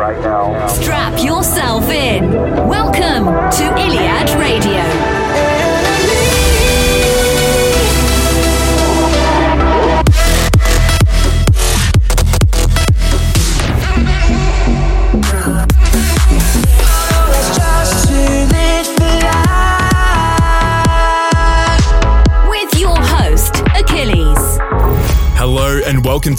[0.00, 0.66] right now.
[0.68, 2.30] Strap yourself in.
[2.66, 2.99] Welcome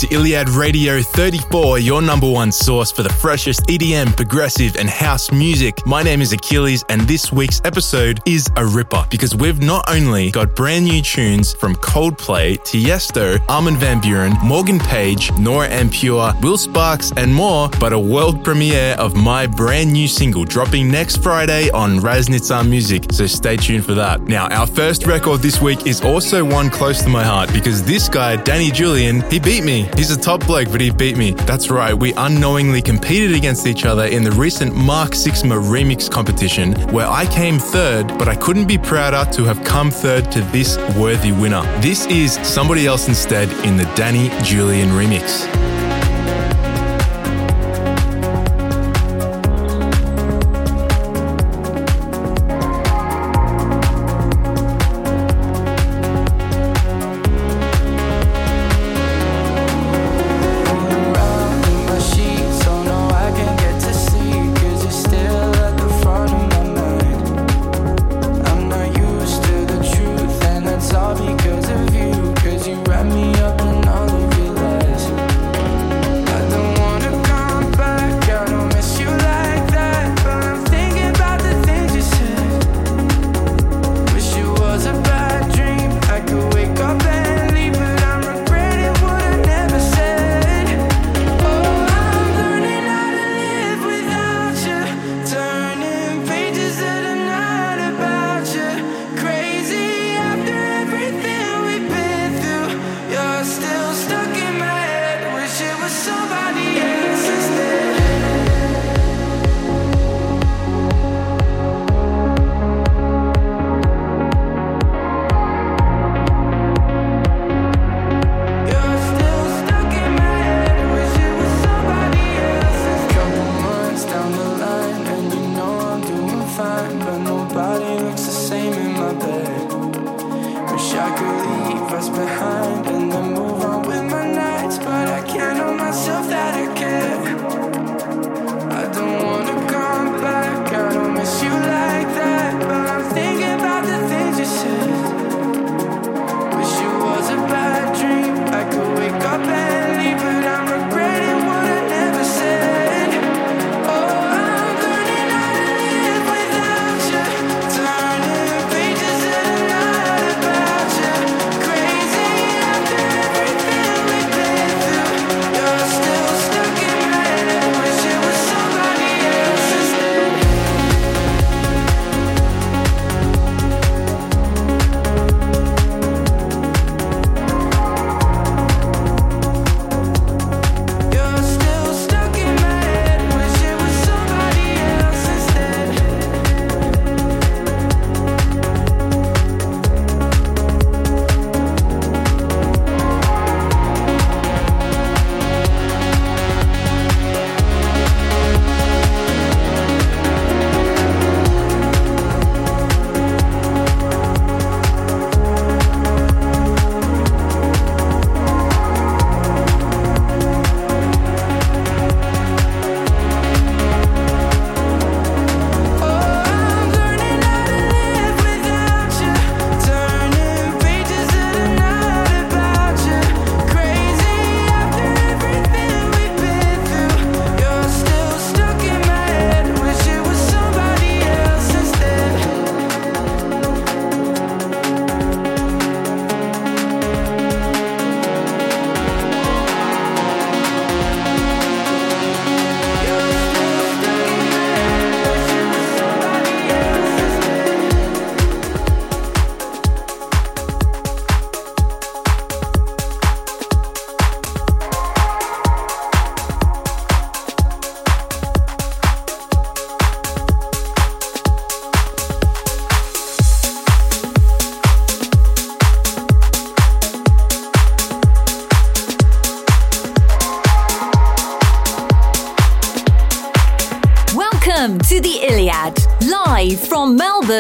[0.02, 5.32] to Iliad Radio 34, your number one source for the freshest EDM, progressive, and house
[5.32, 5.86] music.
[5.86, 10.32] My name is Achilles, and this week's episode is a ripper because we've not only
[10.32, 16.34] got brand new tunes from Coldplay, Tiesto, Armin van Buuren, Morgan Page, Nora En Pure,
[16.41, 21.18] Will Sparks, and more, but a world premiere of my brand new single dropping next
[21.18, 24.22] Friday on Raz Nitzan Music, so stay tuned for that.
[24.22, 28.10] Now, our first record this week is also one close to my heart because this
[28.10, 29.91] guy, Danny Julian, he beat me.
[29.95, 31.32] He's a top bloke, but he beat me.
[31.32, 36.74] That's right, we unknowingly competed against each other in the recent Mark Sixma remix competition,
[36.91, 40.77] where I came third, but I couldn't be prouder to have come third to this
[40.98, 41.62] worthy winner.
[41.82, 45.60] This is Somebody Else Instead in the Danny Julian remix.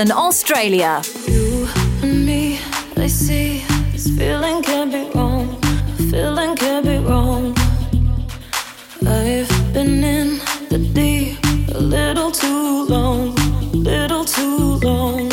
[0.01, 1.01] Melbourne, Australia.
[1.27, 1.67] You
[2.01, 2.59] and me,
[2.97, 5.61] I see this feeling can be wrong.
[6.09, 7.55] Feeling can be wrong.
[9.05, 10.39] I've been in
[10.69, 11.37] the deep
[11.75, 15.29] a little too long, a little too long.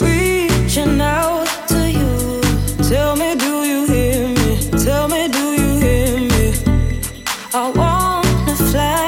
[0.00, 2.40] Reaching out to you,
[2.88, 4.84] tell me, do you hear me?
[4.84, 6.54] Tell me, do you hear me?
[7.52, 9.05] I wanna fly.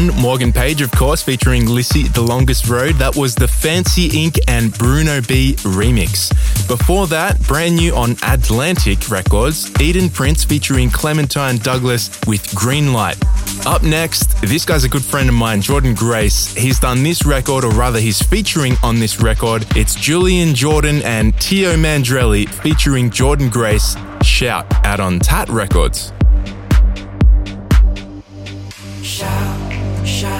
[0.00, 0.20] One.
[0.20, 2.94] Morgan Page, of course, featuring Lissie The Longest Road.
[2.96, 4.38] That was the Fancy Inc.
[4.48, 6.30] and Bruno Be remix.
[6.68, 13.18] Before that, brand new on Atlantic Records, Eden Prince featuring Clementine Douglas with Green Light.
[13.66, 16.54] Up next, this guy's a good friend of mine, Jordan Grace.
[16.54, 19.66] He's done this record, or rather, he's featuring on this record.
[19.76, 23.96] It's Julian Jordan and Teo Mandrelli featuring Jordan Grace.
[24.22, 26.12] Shout out on TATT Records
[30.04, 30.39] shine.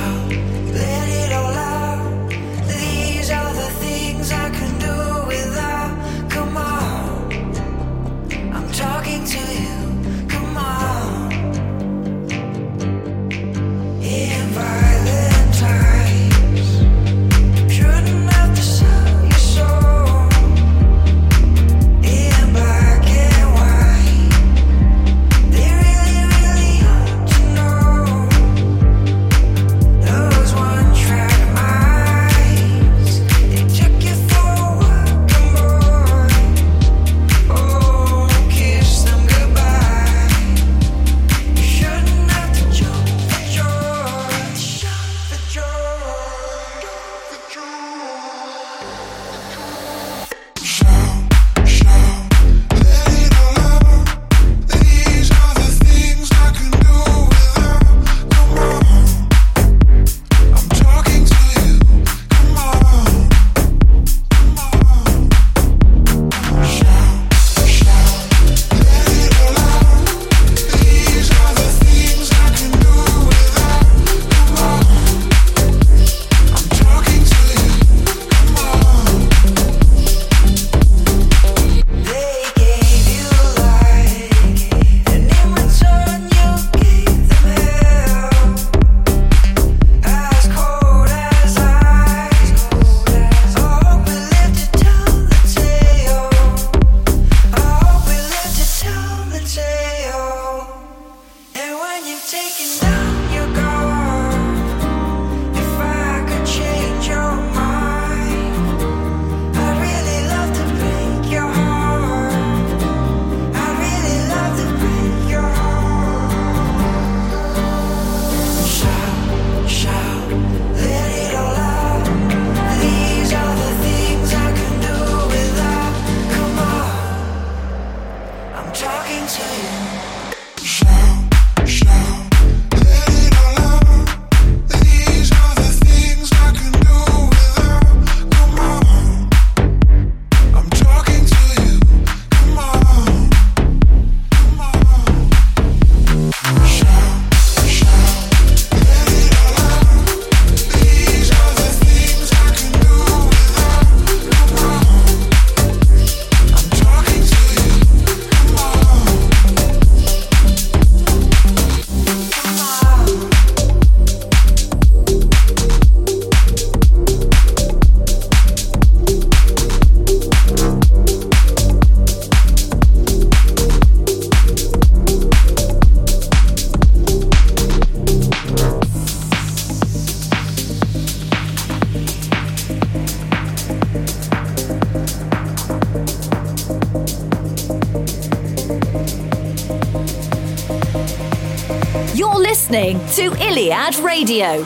[194.05, 194.65] Radio.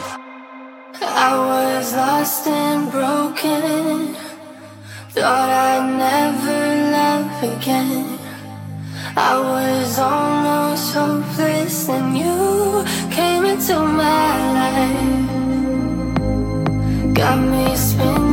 [1.01, 4.15] I was lost and broken.
[5.13, 6.59] Thought I'd never
[6.93, 8.19] love again.
[9.17, 15.35] I was almost hopeless, and you came into my life.
[17.15, 18.24] Got me spinning,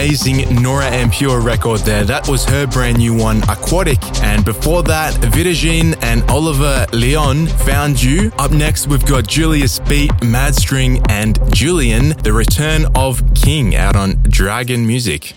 [0.00, 2.04] amazing Nora En Pure record there.
[2.04, 4.02] That was her brand new one, Aquatic.
[4.22, 8.32] And before that, Vidojean and Oliver Loenn found you.
[8.38, 14.12] Up next, we've got Julius Beat, Madstring, and Julian, the return of King out on
[14.22, 15.34] Dragon Music.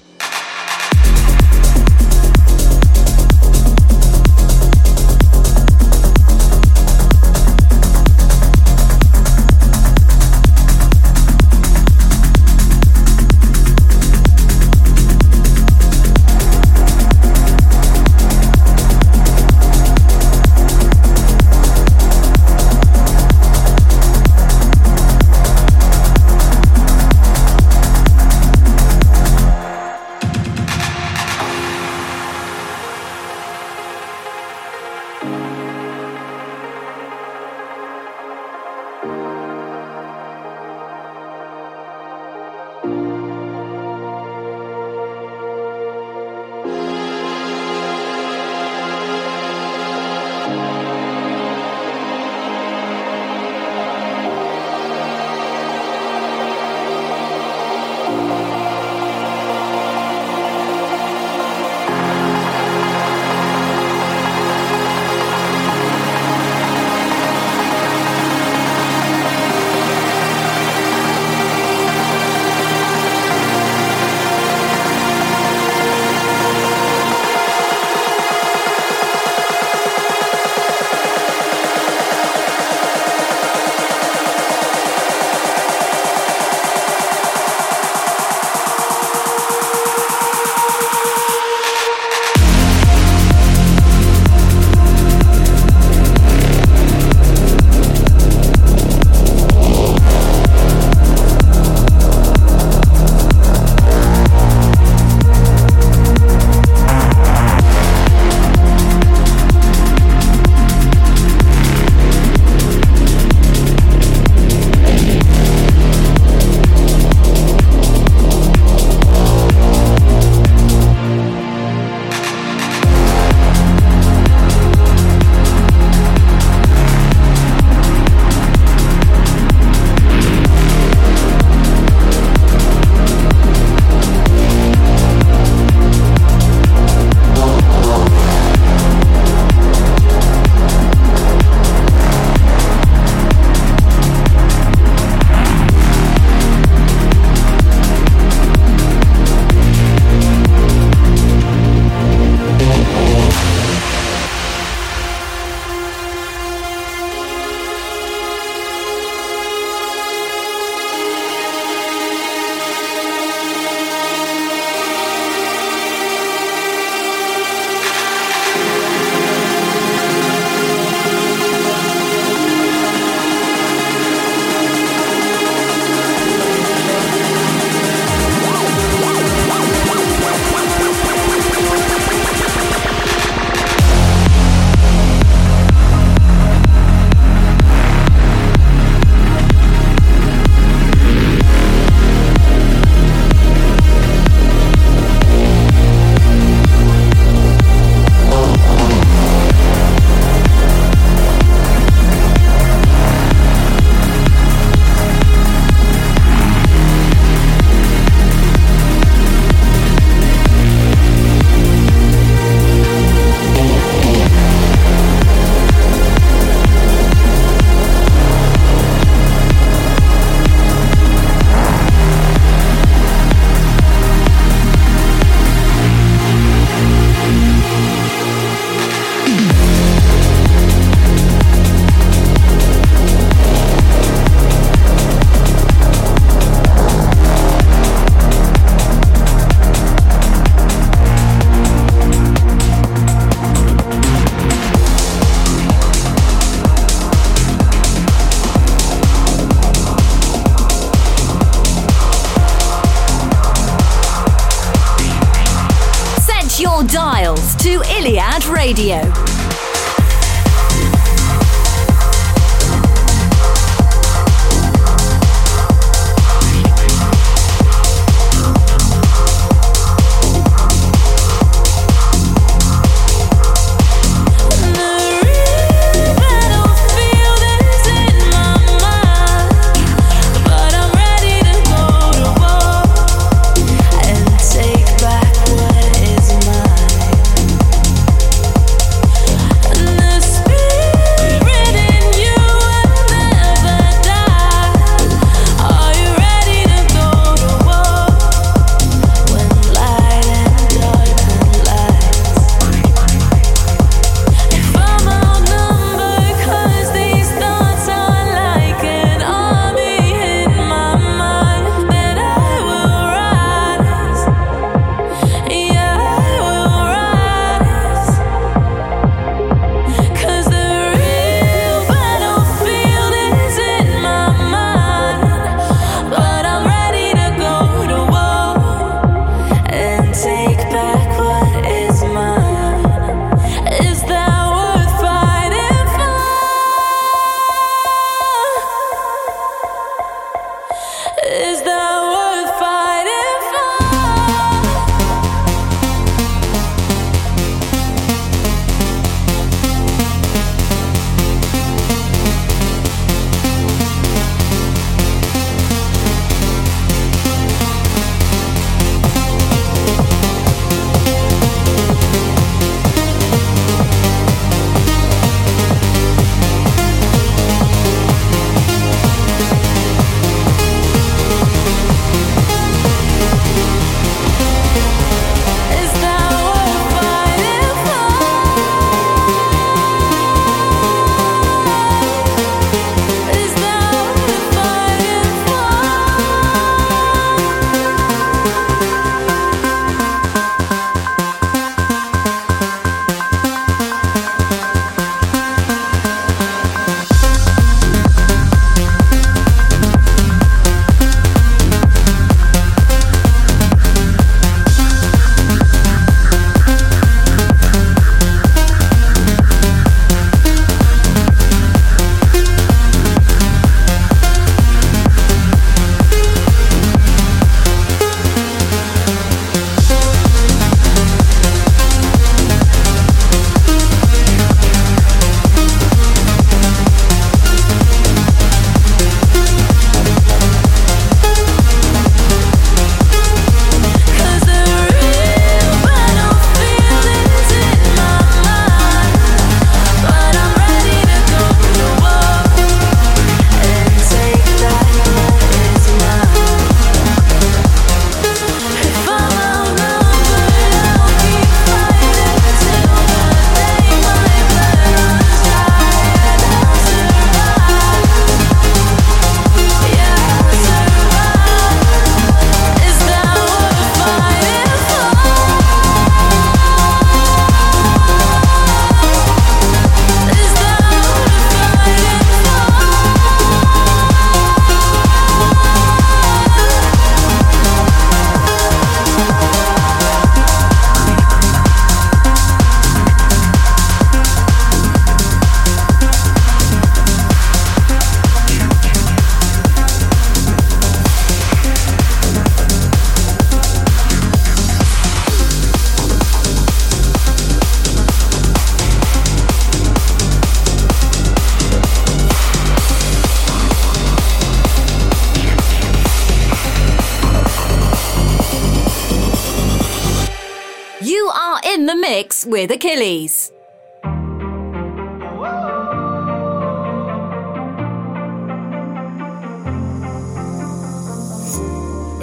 [513.24, 513.28] I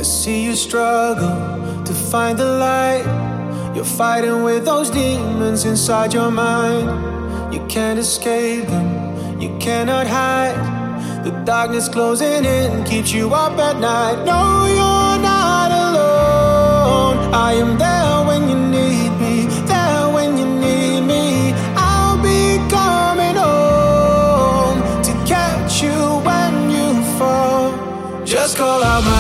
[0.03, 3.05] see you struggle to find the light.
[3.75, 7.55] You're fighting with those demons inside your mind.
[7.55, 11.25] You can't escape them, you cannot hide.
[11.25, 14.23] The darkness closing in keeps you up at night.
[14.25, 17.35] No, you're not alone.
[17.35, 18.20] I am there.
[28.61, 29.20] Call out my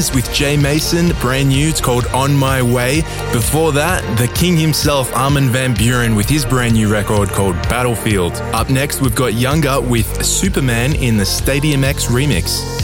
[0.00, 1.68] With Jay Mason, brand new.
[1.68, 3.02] It's called On My Way.
[3.32, 8.32] Before that, the king himself, Armin van Buuren, with his brand new record called Battlefield.
[8.54, 12.79] Up next, we've got Younger with Superman in the Stadium X remix.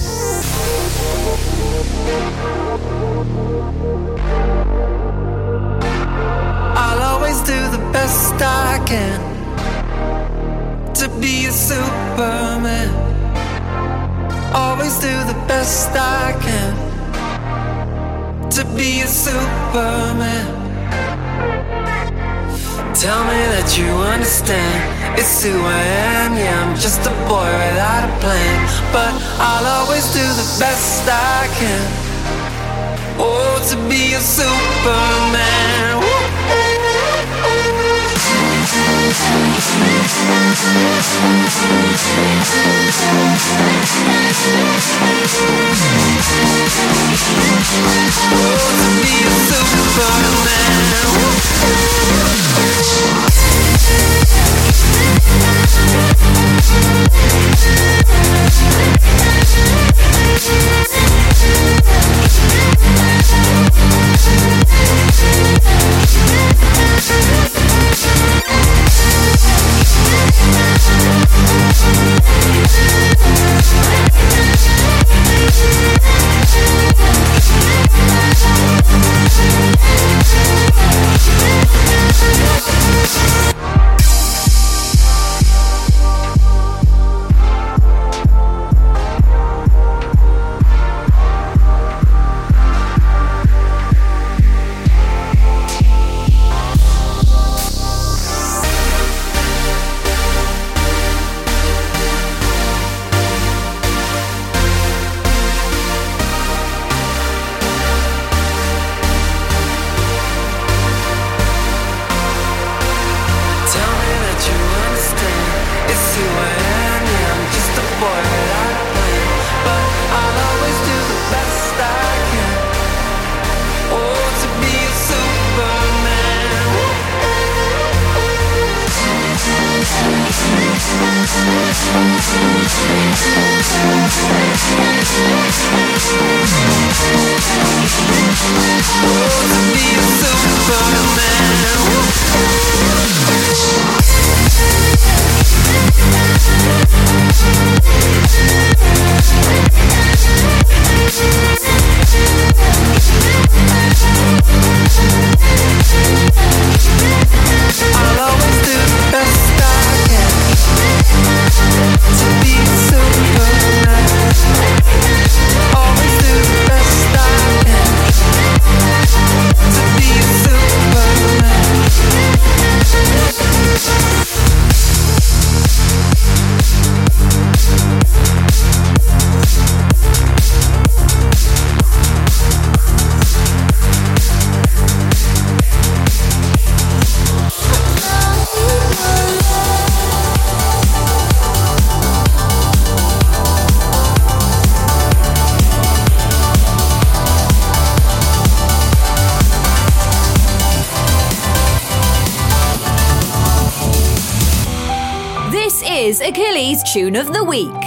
[206.96, 207.85] Tune of the week.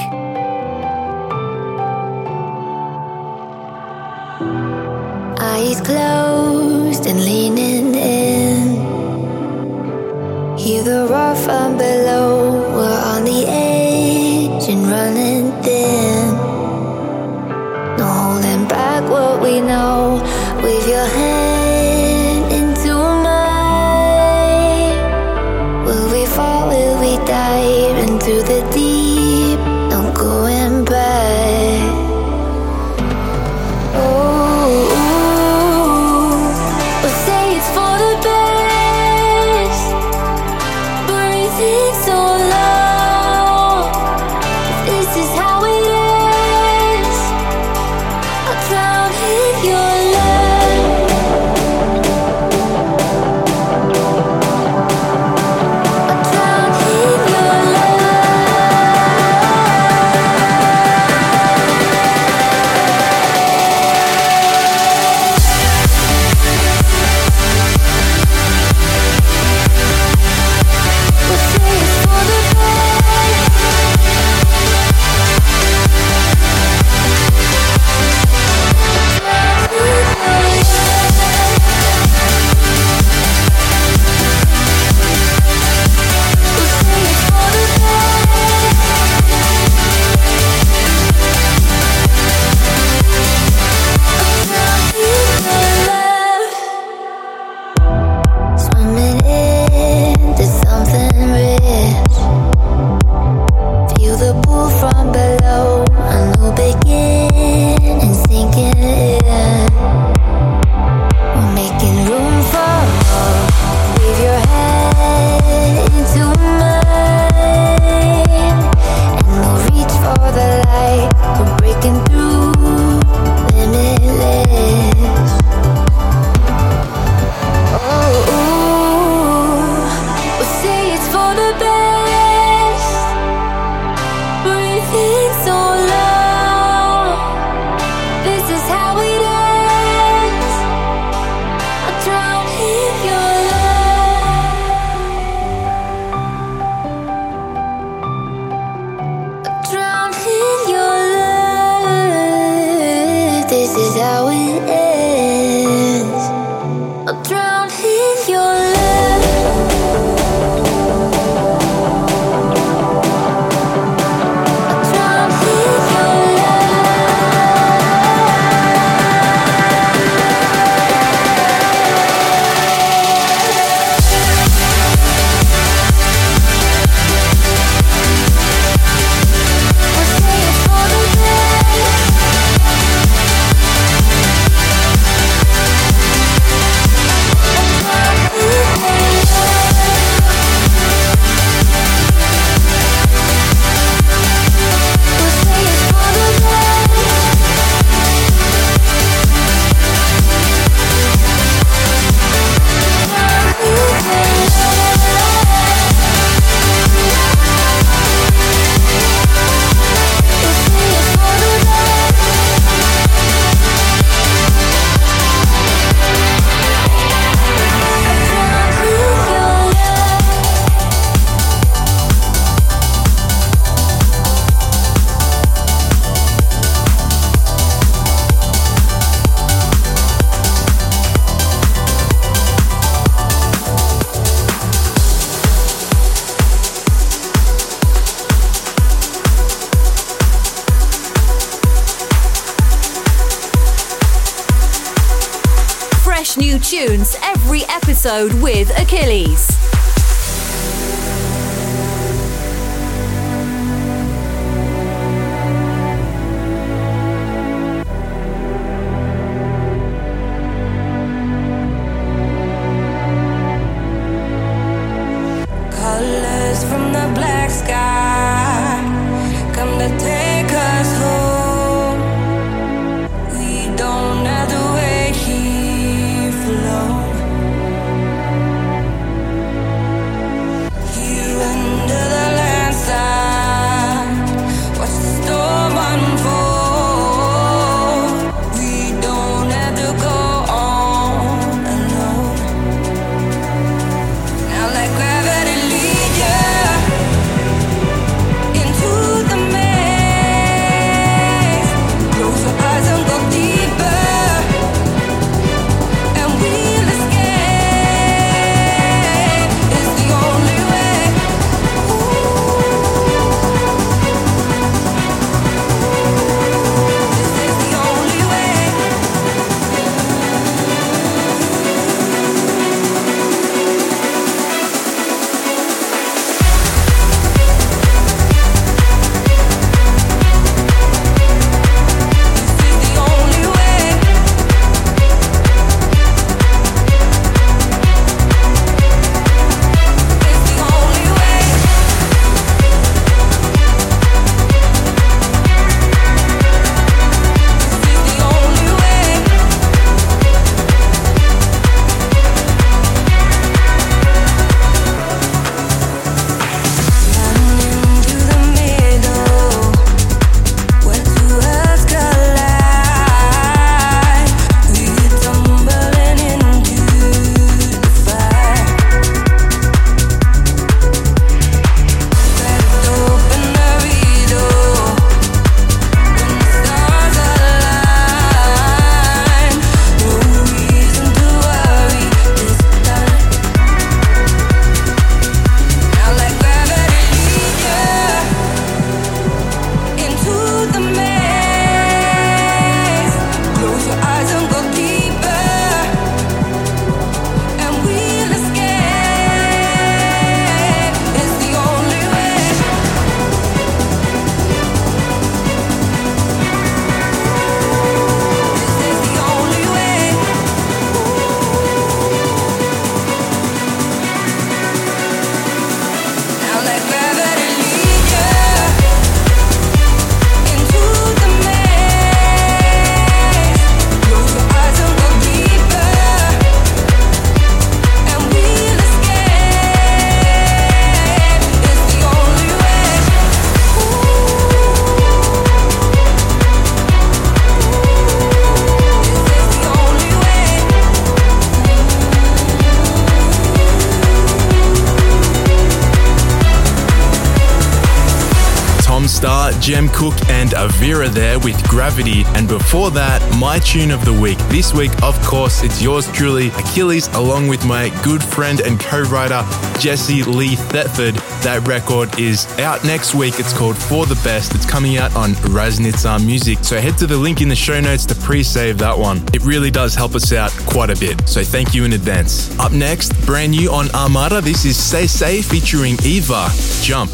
[450.59, 452.23] Avira there with Gravity.
[452.35, 454.37] And before that, my tune of the week.
[454.49, 459.03] This week, of course, it's yours truly, Achilles, along with my good friend and co
[459.03, 459.45] writer,
[459.79, 461.15] Jessie Lee Thetford.
[461.43, 463.39] That record is out next week.
[463.39, 464.53] It's called For the Best.
[464.53, 466.57] It's coming out on Raz Nitzan Music.
[466.61, 469.23] So head to the link in the show notes to pre save that one.
[469.33, 471.27] It really does help us out quite a bit.
[471.27, 472.57] So thank you in advance.
[472.59, 476.49] Up next, brand new on Armada, this is Say Say featuring Eva.
[476.81, 477.11] Jump.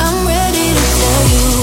[0.00, 1.57] I'm ready to tell you,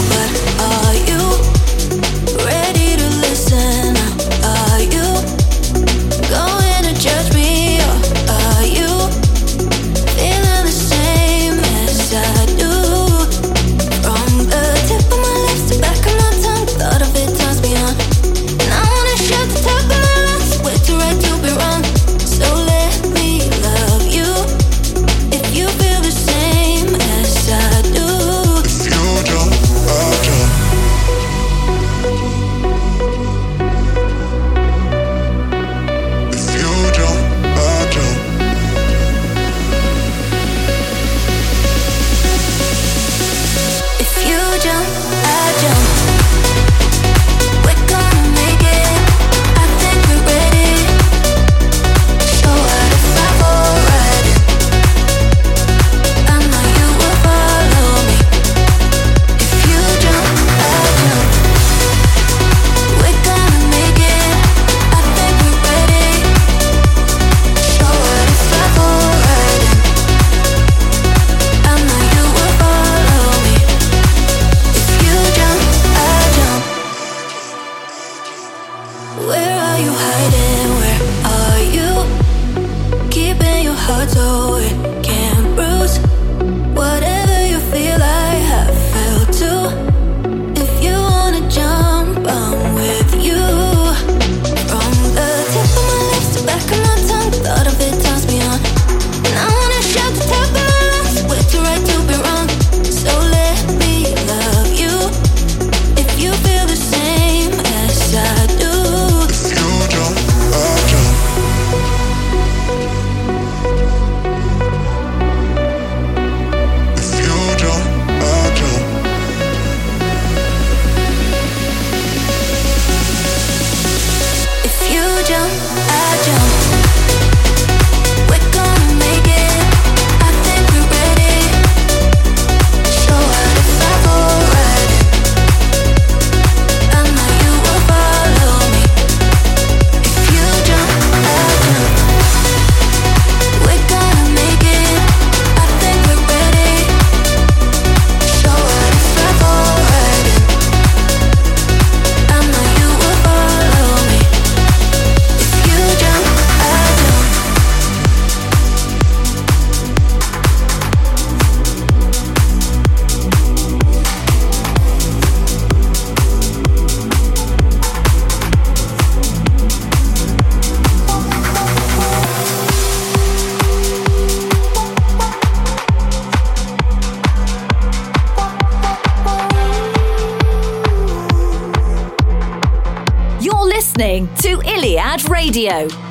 [185.76, 186.05] Radio.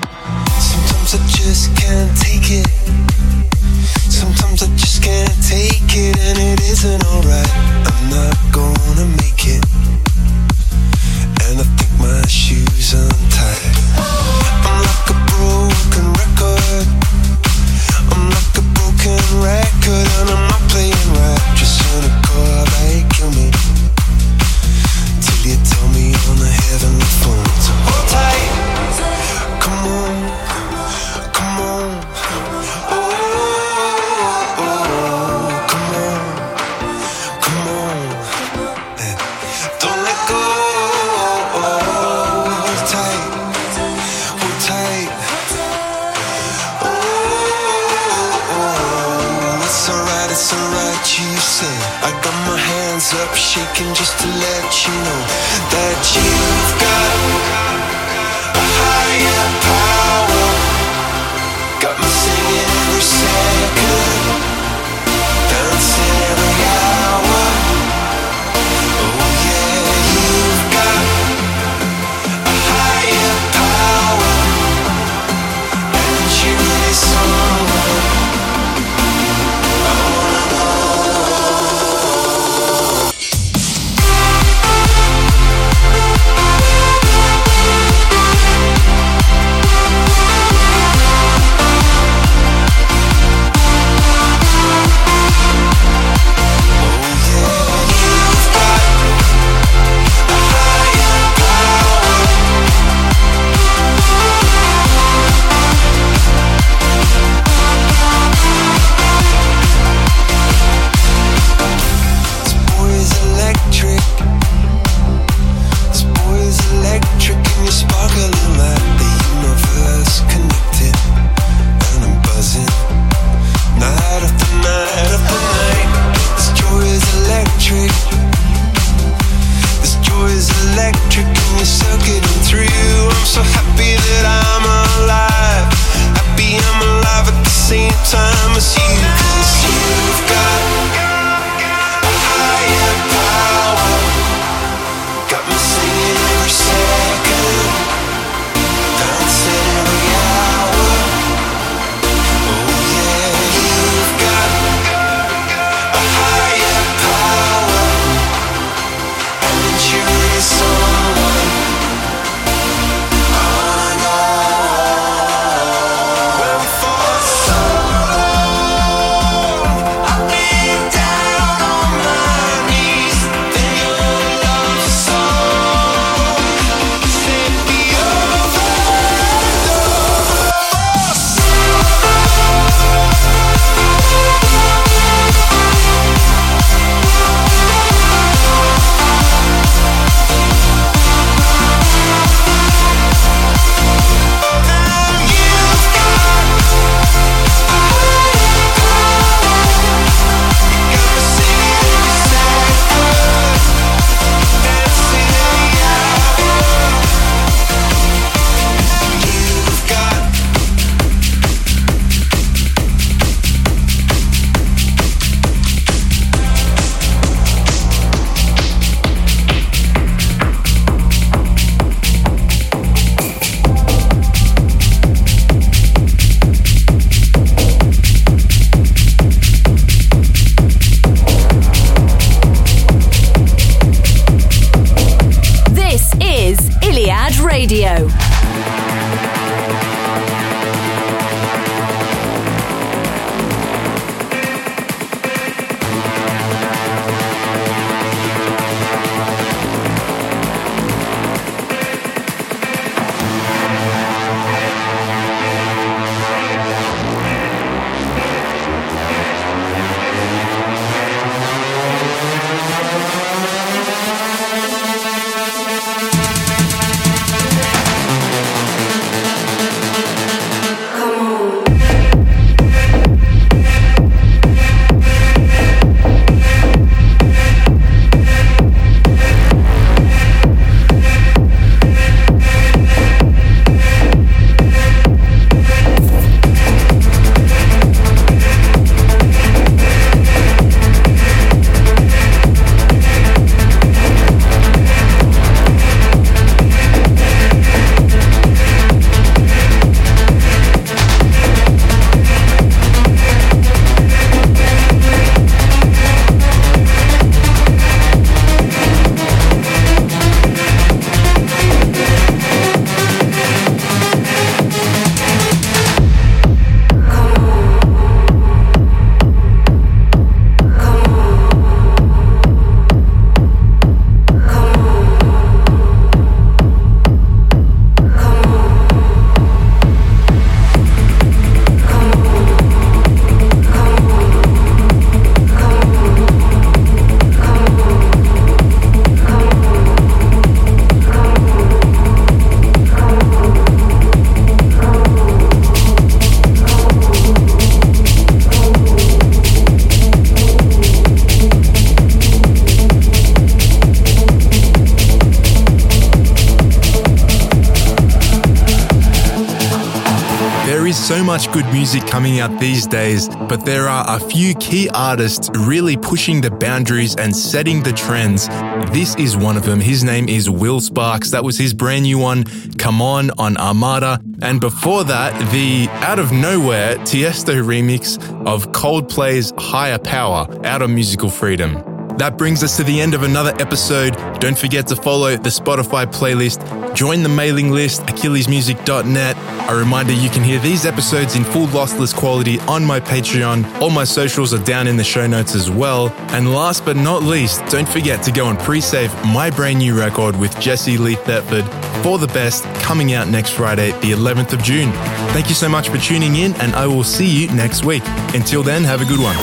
[361.55, 366.40] Good music coming out these days, but there are a few key artists really pushing
[366.40, 368.48] the boundaries and setting the trends.
[368.92, 369.78] This is one of them.
[369.78, 371.30] His name is Will Sparks.
[371.30, 372.42] That was his brand new one,
[372.76, 374.18] Come On, on Armada.
[374.42, 380.90] And before that, the out of nowhere Tiesto remix of Coldplay's Higher Power out of
[380.90, 381.94] Musical Freedom.
[382.18, 384.16] That brings us to the end of another episode.
[384.38, 389.36] Don't forget to follow the Spotify playlist, join the mailing list, achillesmusic.net.
[389.70, 393.80] A reminder you can hear these episodes in full lossless quality on my Patreon.
[393.80, 396.11] All my socials are down in the show notes as well.
[396.30, 399.99] And last but not least, don't forget to go and pre save my brand new
[399.99, 401.64] record with Jessie Lee Thetford
[402.03, 404.92] for the best coming out next Friday, the 11th of June.
[405.32, 408.03] Thank you so much for tuning in, and I will see you next week.
[408.34, 409.36] Until then, have a good one.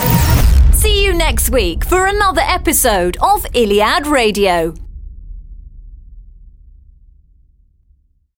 [0.73, 4.80] See you next week for another episode of Iliad Radio.